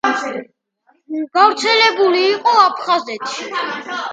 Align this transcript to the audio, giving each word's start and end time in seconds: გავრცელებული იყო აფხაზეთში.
გავრცელებული 1.39 2.25
იყო 2.33 2.57
აფხაზეთში. 2.65 3.51